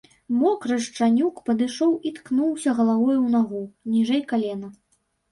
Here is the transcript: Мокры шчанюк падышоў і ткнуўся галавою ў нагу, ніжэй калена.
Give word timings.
Мокры 0.41 0.75
шчанюк 0.85 1.35
падышоў 1.49 1.91
і 2.09 2.11
ткнуўся 2.15 2.73
галавою 2.79 3.17
ў 3.17 3.29
нагу, 3.35 3.61
ніжэй 3.97 4.23
калена. 4.33 4.67